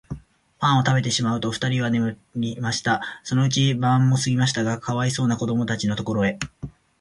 [0.57, 3.03] パンをたべてしまうと、ふたりは眠りました。
[3.23, 6.39] そのうちに晩もすぎましたが、かわいそうなこどもたちのところへ、